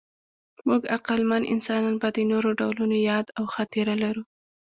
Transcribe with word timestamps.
موږ 0.67 0.81
عقلمن 0.95 1.43
انسانان 1.53 1.95
به 2.01 2.09
د 2.15 2.17
نورو 2.31 2.49
ډولونو 2.59 2.97
یاد 3.09 3.25
او 3.37 3.43
خاطره 3.55 3.93
لرو. 4.03 4.23